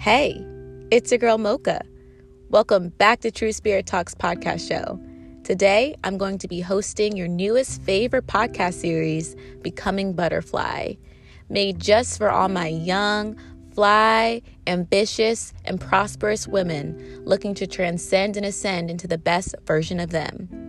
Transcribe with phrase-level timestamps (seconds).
[0.00, 0.42] Hey,
[0.90, 1.82] it's your girl Mocha.
[2.48, 4.98] Welcome back to True Spirit Talks podcast show.
[5.44, 10.94] Today, I'm going to be hosting your newest favorite podcast series, Becoming Butterfly,
[11.50, 13.36] made just for all my young,
[13.74, 20.12] fly, ambitious, and prosperous women looking to transcend and ascend into the best version of
[20.12, 20.59] them.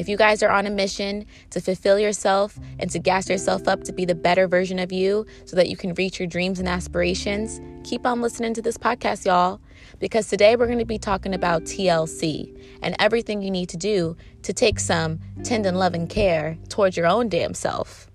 [0.00, 3.84] If you guys are on a mission to fulfill yourself and to gas yourself up
[3.84, 6.66] to be the better version of you so that you can reach your dreams and
[6.66, 9.60] aspirations, keep on listening to this podcast, y'all,
[9.98, 14.16] because today we're going to be talking about TLC and everything you need to do
[14.40, 18.10] to take some tender loving care towards your own damn self.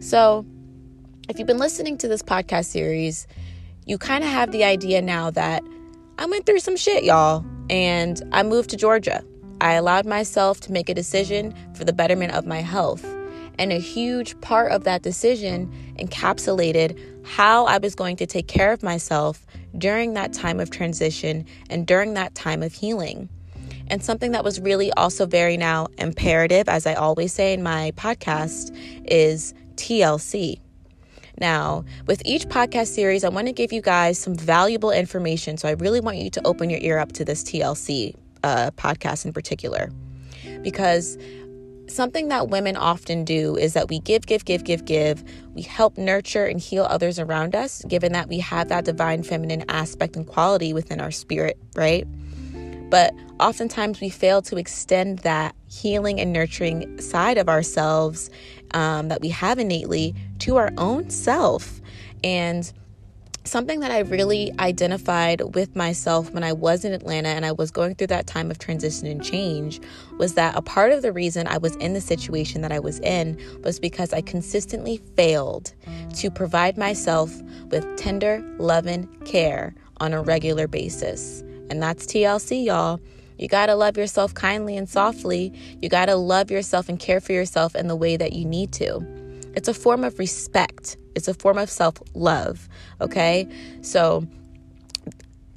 [0.00, 0.46] So,
[1.28, 3.26] if you've been listening to this podcast series,
[3.84, 5.62] you kind of have the idea now that
[6.16, 9.22] I went through some shit, y'all, and I moved to Georgia.
[9.60, 13.04] I allowed myself to make a decision for the betterment of my health.
[13.58, 18.70] And a huge part of that decision encapsulated how I was going to take care
[18.70, 19.46] of myself
[19.78, 23.30] during that time of transition and during that time of healing.
[23.88, 27.92] And something that was really also very now imperative, as I always say in my
[27.96, 28.76] podcast,
[29.06, 30.60] is TLC.
[31.38, 35.56] Now, with each podcast series, I want to give you guys some valuable information.
[35.56, 38.16] So I really want you to open your ear up to this TLC
[38.46, 39.90] uh, podcast in particular.
[40.62, 41.18] Because
[41.88, 45.24] something that women often do is that we give, give, give, give, give.
[45.54, 49.64] We help nurture and heal others around us, given that we have that divine feminine
[49.68, 52.06] aspect and quality within our spirit, right?
[52.88, 58.30] But oftentimes we fail to extend that healing and nurturing side of ourselves
[58.74, 61.80] um, that we have innately to our own self.
[62.22, 62.72] And
[63.46, 67.70] something that I really identified with myself when I was in Atlanta and I was
[67.70, 69.80] going through that time of transition and change
[70.18, 73.00] was that a part of the reason I was in the situation that I was
[73.00, 75.72] in was because I consistently failed
[76.16, 81.42] to provide myself with tender, loving care on a regular basis.
[81.70, 83.00] And that's TLC, y'all.
[83.38, 85.52] You got to love yourself kindly and softly.
[85.82, 88.72] You got to love yourself and care for yourself in the way that you need
[88.74, 89.25] to.
[89.56, 92.68] It's a form of respect, it's a form of self love.
[93.00, 93.48] Okay.
[93.80, 94.26] So,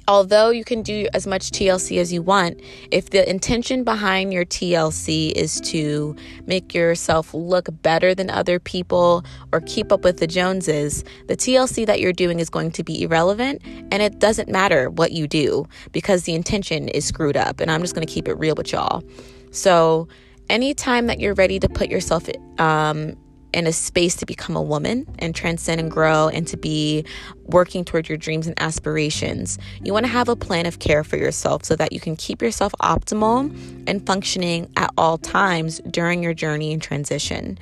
[0.08, 4.46] although you can do as much TLC as you want, if the intention behind your
[4.46, 6.16] TLC is to
[6.46, 9.22] make yourself look better than other people
[9.52, 13.02] or keep up with the Joneses, the TLC that you're doing is going to be
[13.02, 13.62] irrelevant
[13.92, 17.60] and it doesn't matter what you do because the intention is screwed up.
[17.60, 19.04] And I'm just going to keep it real with y'all.
[19.52, 20.08] So,
[20.48, 22.28] anytime that you're ready to put yourself
[22.58, 23.16] um,
[23.52, 27.04] in a space to become a woman and transcend and grow and to be
[27.44, 29.58] working toward your dreams and aspirations.
[29.82, 32.40] You want to have a plan of care for yourself so that you can keep
[32.42, 33.50] yourself optimal
[33.86, 37.58] and functioning at all times during your journey and transition.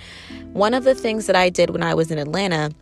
[0.53, 2.73] One of the things that I did when I was in Atlanta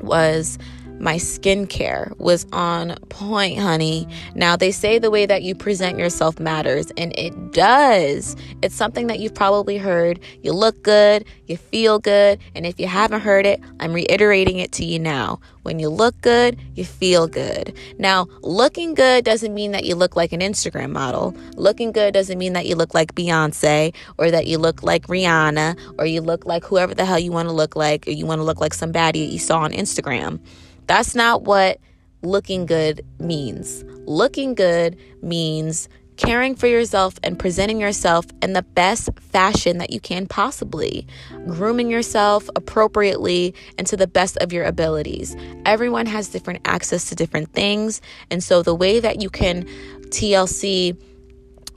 [0.00, 0.58] was
[1.00, 4.08] my skincare was on point, honey.
[4.34, 8.36] Now, they say the way that you present yourself matters, and it does.
[8.62, 10.20] It's something that you've probably heard.
[10.42, 14.72] You look good, you feel good, and if you haven't heard it, I'm reiterating it
[14.72, 15.40] to you now.
[15.62, 17.76] When you look good, you feel good.
[17.98, 21.36] Now, looking good doesn't mean that you look like an Instagram model.
[21.56, 25.76] Looking good doesn't mean that you look like Beyonce or that you look like Rihanna
[25.98, 28.38] or you look like whoever the hell you want to look like or you want
[28.38, 30.40] to look like somebody you saw on Instagram.
[30.88, 31.78] That's not what
[32.22, 33.84] looking good means.
[34.06, 40.00] Looking good means caring for yourself and presenting yourself in the best fashion that you
[40.00, 41.06] can possibly,
[41.46, 45.36] grooming yourself appropriately and to the best of your abilities.
[45.64, 48.00] Everyone has different access to different things,
[48.30, 49.64] and so the way that you can
[50.08, 50.96] TLC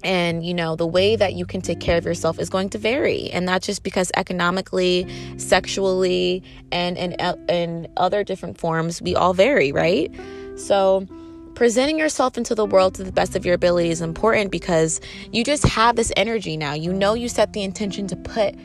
[0.03, 2.77] and you know the way that you can take care of yourself is going to
[2.77, 3.29] vary.
[3.31, 5.07] And not just because economically
[5.37, 10.13] sexually and in uh, in other different forms we all vary right?
[10.55, 11.07] So
[11.55, 15.01] presenting yourself into the world to the best of your ability is important because
[15.31, 16.73] you just have this energy now.
[16.73, 18.55] You know you set the intention to put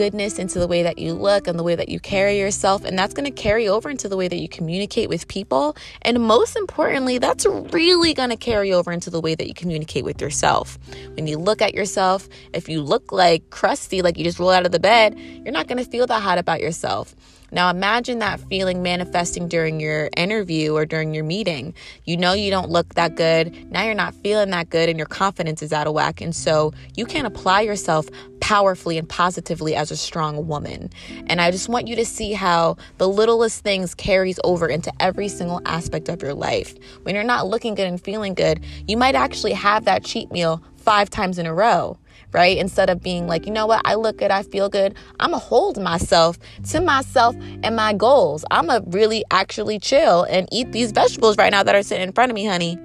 [0.00, 2.86] goodness into the way that you look and the way that you carry yourself.
[2.86, 5.76] And that's going to carry over into the way that you communicate with people.
[6.00, 10.06] And most importantly, that's really going to carry over into the way that you communicate
[10.06, 10.78] with yourself.
[11.16, 14.64] When you look at yourself, if you look like crusty, like you just roll out
[14.64, 17.14] of the bed, you're not going to feel that hot about yourself.
[17.52, 21.74] Now imagine that feeling manifesting during your interview or during your meeting.
[22.04, 23.70] You know you don't look that good.
[23.72, 26.20] Now you're not feeling that good and your confidence is out of whack.
[26.20, 28.06] And so you can't apply yourself
[28.50, 30.90] powerfully and positively as a strong woman.
[31.28, 35.28] And I just want you to see how the littlest things carries over into every
[35.28, 36.74] single aspect of your life.
[37.04, 40.60] When you're not looking good and feeling good, you might actually have that cheat meal
[40.78, 41.96] five times in a row
[42.32, 42.58] right?
[42.58, 45.38] Instead of being like, you know what, I look good, I feel good, I'm gonna
[45.38, 46.38] hold myself
[46.70, 48.44] to myself and my goals.
[48.52, 52.12] I'm gonna really actually chill and eat these vegetables right now that are sitting in
[52.12, 52.78] front of me, honey.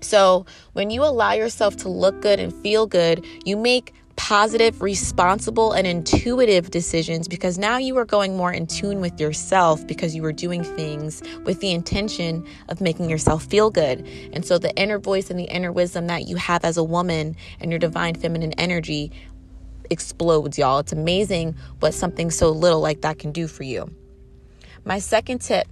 [0.00, 5.72] So, when you allow yourself to look good and feel good, you make positive, responsible,
[5.72, 10.24] and intuitive decisions because now you are going more in tune with yourself because you
[10.24, 14.06] are doing things with the intention of making yourself feel good.
[14.32, 17.36] And so the inner voice and the inner wisdom that you have as a woman
[17.60, 19.10] and your divine feminine energy
[19.90, 20.78] explodes, y'all.
[20.78, 23.92] It's amazing what something so little like that can do for you.
[24.84, 25.66] My second tip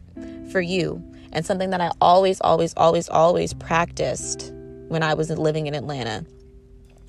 [0.50, 1.02] for you,
[1.32, 4.52] and something that I always, always, always, always practiced
[4.88, 6.26] when I was living in Atlanta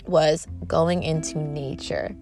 [0.05, 2.15] was going into nature.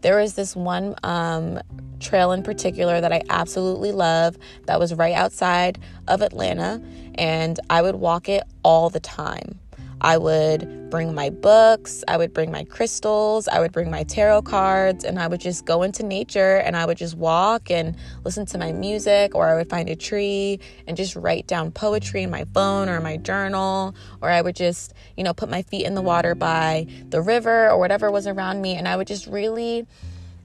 [0.00, 1.60] There was this one um,
[2.00, 4.36] trail in particular that I absolutely love
[4.66, 5.78] that was right outside
[6.08, 6.82] of Atlanta,
[7.14, 9.60] and I would walk it all the time.
[10.02, 14.42] I would bring my books, I would bring my crystals, I would bring my tarot
[14.42, 18.44] cards, and I would just go into nature and I would just walk and listen
[18.46, 22.30] to my music, or I would find a tree and just write down poetry in
[22.30, 25.94] my phone or my journal, or I would just, you know, put my feet in
[25.94, 29.86] the water by the river or whatever was around me, and I would just really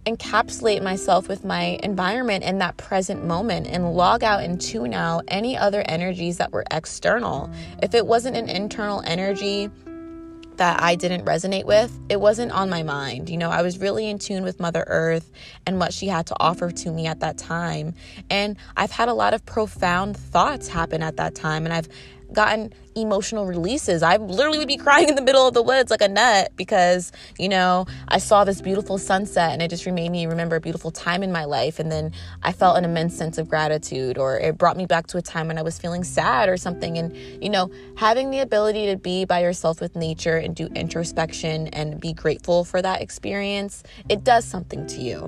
[0.09, 5.25] encapsulate myself with my environment in that present moment and log out and tune out
[5.27, 7.50] any other energies that were external.
[7.81, 9.69] If it wasn't an internal energy,
[10.57, 13.30] that I didn't resonate with, it wasn't on my mind.
[13.30, 15.31] You know, I was really in tune with Mother Earth
[15.65, 17.94] and what she had to offer to me at that time.
[18.30, 21.65] And I've had a lot of profound thoughts happen at that time.
[21.65, 21.88] And I've
[22.33, 24.03] gotten emotional releases.
[24.03, 27.12] I literally would be crying in the middle of the woods like a nut because,
[27.38, 30.91] you know, I saw this beautiful sunset and it just made me remember a beautiful
[30.91, 31.79] time in my life.
[31.79, 32.12] And then
[32.44, 35.47] I felt an immense sense of gratitude, or it brought me back to a time
[35.47, 36.97] when I was feeling sad or something.
[36.97, 41.68] And, you know, having the ability to be by yourself with nature and do introspection
[41.68, 45.25] and be grateful for that experience, it does something to you.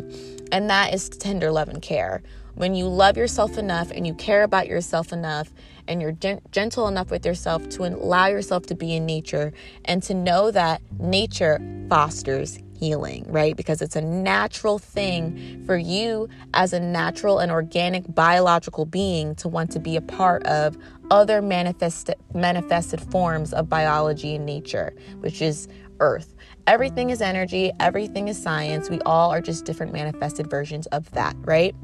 [0.51, 2.23] And that is tender love and care.
[2.55, 5.49] When you love yourself enough and you care about yourself enough
[5.89, 9.51] and you're gen- gentle enough with yourself to allow yourself to be in nature
[9.85, 11.59] and to know that nature
[11.89, 13.57] fosters healing, right?
[13.57, 19.49] Because it's a natural thing for you as a natural and organic biological being to
[19.49, 20.77] want to be a part of
[21.11, 25.67] other manifested manifested forms of biology in nature, which is
[25.99, 26.35] earth.
[26.67, 28.89] Everything is energy, everything is science.
[28.89, 31.75] We all are just different manifested versions of that, right?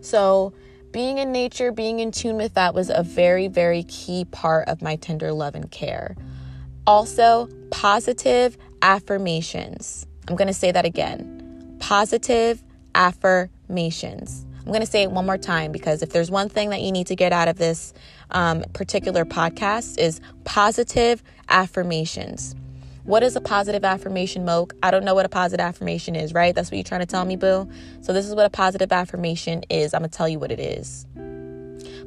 [0.00, 0.54] So,
[0.96, 4.80] being in nature, being in tune with that was a very, very key part of
[4.80, 6.16] my tender love and care.
[6.86, 10.06] Also, positive affirmations.
[10.26, 11.76] I'm going to say that again.
[11.80, 12.64] Positive
[12.94, 14.46] affirmations.
[14.60, 16.90] I'm going to say it one more time because if there's one thing that you
[16.90, 17.92] need to get out of this
[18.30, 22.54] um, particular podcast is positive affirmations.
[23.06, 24.74] What is a positive affirmation, Moke?
[24.82, 26.52] I don't know what a positive affirmation is, right?
[26.52, 27.68] That's what you're trying to tell me, boo.
[28.00, 29.94] So, this is what a positive affirmation is.
[29.94, 31.06] I'm going to tell you what it is.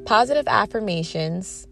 [0.04, 1.66] Positive affirmations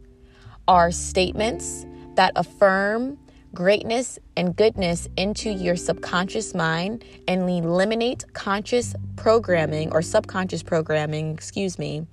[0.67, 1.85] are statements
[2.15, 3.19] that affirm
[3.53, 11.79] greatness and goodness into your subconscious mind and eliminate conscious programming or subconscious programming, excuse
[11.79, 12.07] me,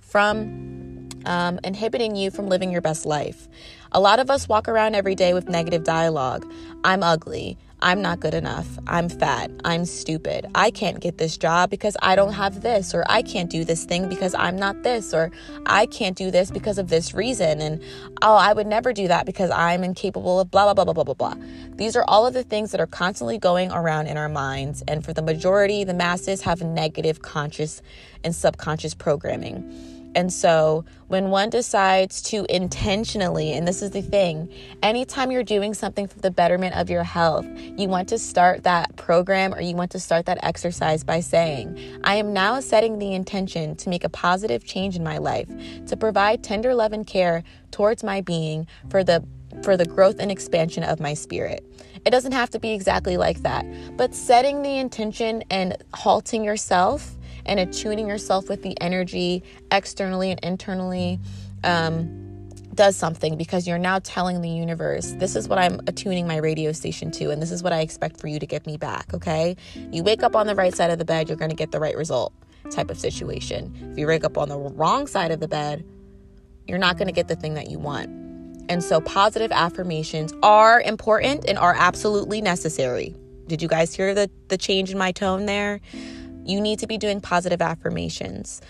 [0.00, 3.48] from um, inhibiting you from living your best life.
[3.94, 6.50] A lot of us walk around every day with negative dialogue.
[6.82, 7.58] I'm ugly.
[7.82, 8.66] I'm not good enough.
[8.86, 9.50] I'm fat.
[9.66, 10.46] I'm stupid.
[10.54, 13.84] I can't get this job because I don't have this, or I can't do this
[13.84, 15.30] thing because I'm not this, or
[15.66, 17.60] I can't do this because of this reason.
[17.60, 17.82] And
[18.22, 21.14] oh, I would never do that because I'm incapable of blah, blah, blah, blah, blah,
[21.14, 21.44] blah, blah.
[21.74, 24.82] These are all of the things that are constantly going around in our minds.
[24.88, 27.82] And for the majority, the masses have negative conscious
[28.24, 30.01] and subconscious programming.
[30.14, 34.52] And so, when one decides to intentionally, and this is the thing,
[34.82, 38.96] anytime you're doing something for the betterment of your health, you want to start that
[38.96, 43.14] program or you want to start that exercise by saying, I am now setting the
[43.14, 45.48] intention to make a positive change in my life,
[45.86, 49.24] to provide tender love and care towards my being for the
[49.62, 51.62] for the growth and expansion of my spirit.
[52.06, 53.66] It doesn't have to be exactly like that,
[53.96, 57.16] but setting the intention and halting yourself
[57.46, 61.20] and attuning yourself with the energy externally and internally
[61.64, 66.36] um, does something because you're now telling the universe, this is what I'm attuning my
[66.36, 69.12] radio station to, and this is what I expect for you to give me back.
[69.12, 69.56] Okay.
[69.90, 71.80] You wake up on the right side of the bed, you're going to get the
[71.80, 72.32] right result
[72.70, 73.90] type of situation.
[73.92, 75.84] If you wake up on the wrong side of the bed,
[76.66, 78.08] you're not going to get the thing that you want.
[78.68, 83.14] And so, positive affirmations are important and are absolutely necessary.
[83.48, 85.80] Did you guys hear the, the change in my tone there?
[86.44, 88.60] You need to be doing positive affirmations.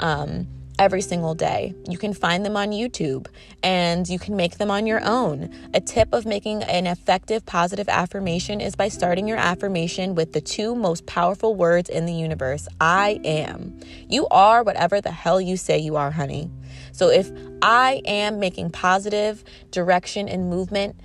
[0.00, 0.46] Um,
[0.78, 1.74] every single day.
[1.88, 3.26] You can find them on YouTube
[3.62, 5.50] and you can make them on your own.
[5.74, 10.40] A tip of making an effective positive affirmation is by starting your affirmation with the
[10.40, 13.78] two most powerful words in the universe I am.
[14.08, 16.50] You are whatever the hell you say you are, honey.
[16.92, 17.30] So if
[17.60, 20.96] I am making positive direction and movement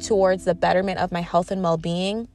[0.00, 2.28] towards the betterment of my health and well being,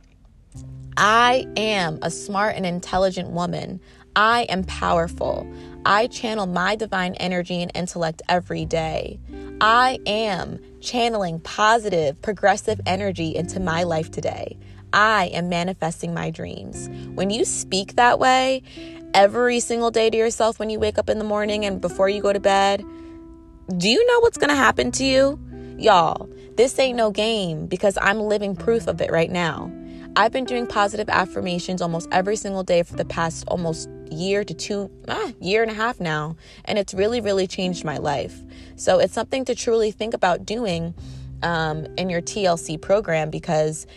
[1.04, 3.82] I am a smart and intelligent woman.
[4.16, 5.52] I am powerful.
[5.84, 9.20] I channel my divine energy and intellect every day.
[9.60, 14.60] I am channeling positive, progressive energy into my life today.
[14.94, 16.88] I am manifesting my dreams.
[17.16, 18.62] When you speak that way
[19.16, 22.22] every single day to yourself when you wake up in the morning and before you
[22.22, 22.86] go to bed,
[23.76, 25.40] do you know what's going to happen to you?
[25.80, 29.72] Y'all, this ain't no game because I'm living proof of it right now.
[30.16, 34.54] I've been doing positive affirmations almost every single day for the past almost year to
[34.54, 38.42] two ah, year and a half now and it's really really changed my life
[38.76, 40.94] so it's something to truly think about doing
[41.44, 43.88] um, in your tlc program because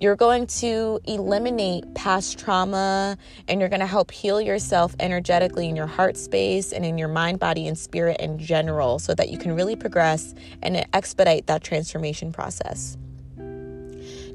[0.00, 3.16] you're going to eliminate past trauma
[3.46, 7.06] and you're going to help heal yourself energetically in your heart space and in your
[7.06, 11.62] mind, body, and spirit in general so that you can really progress and expedite that
[11.62, 12.98] transformation process.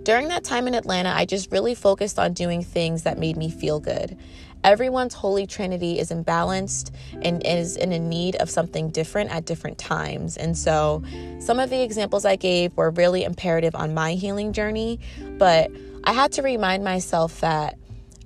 [0.08, 3.50] During that time in Atlanta, I just really focused on doing things that made me
[3.50, 4.18] feel good.
[4.64, 9.78] Everyone's holy trinity is imbalanced and is in a need of something different at different
[9.78, 10.38] times.
[10.38, 11.04] And so,
[11.40, 15.02] some of the examples I gave were really imperative on my healing journey,
[15.38, 15.70] but
[16.06, 17.78] I had to remind myself that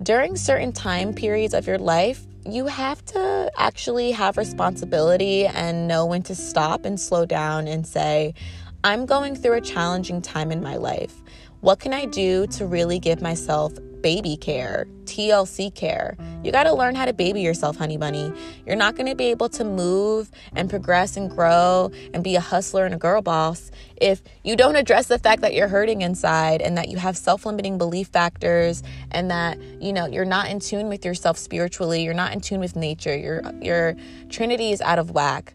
[0.04, 6.06] during certain time periods of your life, you have to actually have responsibility and know
[6.06, 8.36] when to stop and slow down and say,
[8.84, 11.22] I'm going through a challenging time in my life.
[11.62, 16.18] What can I do to really give myself baby care, TLC care?
[16.44, 18.34] You got to learn how to baby yourself, honey bunny.
[18.66, 22.40] You're not going to be able to move and progress and grow and be a
[22.40, 26.64] hustler and a girl boss if you don't address the fact that you're hurting inside
[26.64, 30.90] and that you have self-limiting belief factors and that, you know, you're not in tune
[30.90, 33.16] with yourself spiritually, you're not in tune with nature.
[33.16, 33.96] Your your
[34.30, 35.54] trinity is out of whack.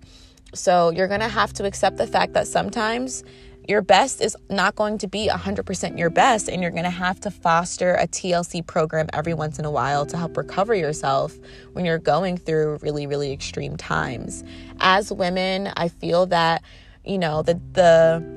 [0.55, 3.25] So, you're going to have to accept the fact that sometimes
[3.69, 7.21] your best is not going to be 100% your best, and you're going to have
[7.21, 11.37] to foster a TLC program every once in a while to help recover yourself
[11.73, 14.45] when you're going through really, really extreme times.
[14.81, 16.63] As women, I feel that,
[17.05, 18.37] you know, the, the,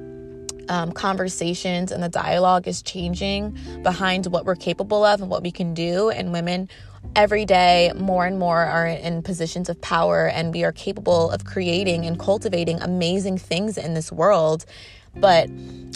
[0.70, 5.52] um, conversations and the dialogue is changing behind what we're capable of and what we
[5.52, 6.12] can do.
[6.12, 6.70] And women
[7.16, 11.44] every day more and more are in positions of power and we are capable of
[11.44, 14.66] creating and cultivating amazing things in this world
[15.20, 15.50] but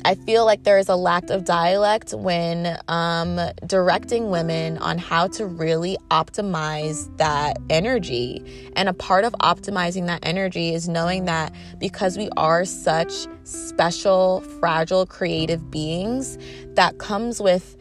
[0.06, 5.28] I feel like there is a lack of dialect when um, directing women on how
[5.28, 8.44] to really optimize that energy.
[8.76, 14.42] And a part of optimizing that energy is knowing that because we are such special,
[14.60, 16.38] fragile, creative beings,
[16.74, 17.78] that comes with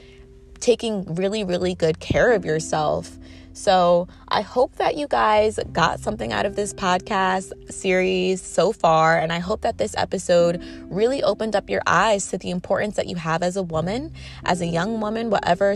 [0.61, 3.19] taking really, really good care of yourself
[3.53, 9.19] so I hope that you guys got something out of this podcast series so far.
[9.19, 13.07] And I hope that this episode really opened up your eyes to the importance that
[13.07, 14.13] you have as a woman,
[14.45, 15.75] as a young woman, whatever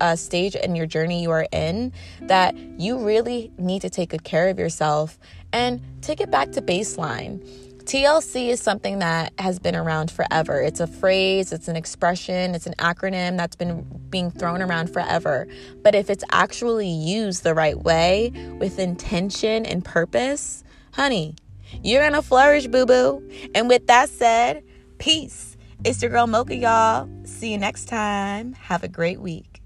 [0.00, 1.92] uh, stage in your journey you are in,
[2.22, 5.18] that you really need to take good care of yourself
[5.52, 7.40] and take it back to baseline.
[7.86, 10.60] TLC is something that has been around forever.
[10.60, 15.46] It's a phrase, it's an expression, it's an acronym that's been being thrown around forever.
[15.84, 20.64] But if it's actually used the right way with intention and purpose,
[20.94, 21.36] honey,
[21.84, 23.22] you're gonna flourish, boo boo.
[23.54, 24.64] And with that said,
[24.98, 25.56] peace.
[25.84, 27.08] It's your girl Mocha, y'all.
[27.24, 28.54] See you next time.
[28.54, 29.62] Have a great week.